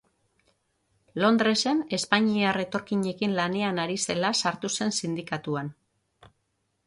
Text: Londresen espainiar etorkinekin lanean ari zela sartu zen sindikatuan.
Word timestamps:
Londresen 1.23 1.83
espainiar 1.97 2.57
etorkinekin 2.63 3.35
lanean 3.41 3.81
ari 3.83 3.99
zela 4.05 4.31
sartu 4.45 4.71
zen 4.79 4.95
sindikatuan. 5.03 5.69